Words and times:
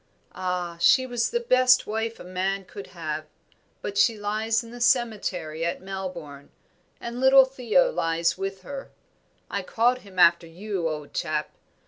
Ah, 0.33 0.77
she 0.81 1.05
was 1.05 1.29
the 1.29 1.39
best 1.39 1.85
wife 1.85 2.19
a 2.19 2.23
man 2.23 2.65
could 2.65 2.87
have, 2.87 3.25
but 3.83 3.99
she 3.99 4.17
lies 4.17 4.63
in 4.63 4.71
the 4.71 4.81
cemetery 4.81 5.63
at 5.63 5.79
Melbourne, 5.79 6.49
and 6.99 7.19
little 7.19 7.45
Theo 7.45 7.91
lies 7.91 8.35
with 8.35 8.63
her 8.63 8.89
I 9.47 9.61
called 9.61 9.99
him 9.99 10.17
after 10.17 10.47
you, 10.47 10.89
old 10.89 11.13
chap. 11.13 11.51